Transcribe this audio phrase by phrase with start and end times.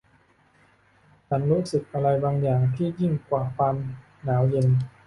[1.27, 3.75] ฉันรู้สึกถึงอะไรบางอย่างที่ยิ่งกว่าความ
[4.23, 4.67] หนาวเย็น